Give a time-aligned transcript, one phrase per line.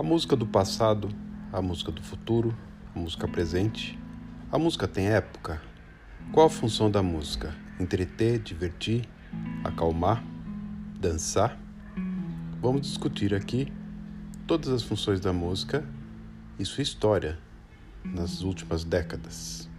[0.00, 1.10] A música do passado,
[1.52, 2.56] a música do futuro,
[2.96, 3.98] a música presente.
[4.50, 5.60] A música tem época?
[6.32, 7.54] Qual a função da música?
[7.78, 9.06] Entreter, divertir,
[9.62, 10.24] acalmar,
[10.98, 11.60] dançar?
[12.62, 13.70] Vamos discutir aqui
[14.46, 15.86] todas as funções da música
[16.58, 17.38] e sua história
[18.02, 19.69] nas últimas décadas.